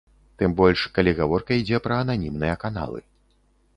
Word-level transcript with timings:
Тым 0.41 0.55
больш, 0.61 0.85
калі 0.95 1.13
гаворка 1.21 1.51
ідзе 1.59 1.77
пра 1.89 2.01
ананімныя 2.07 2.55
каналы. 2.65 2.99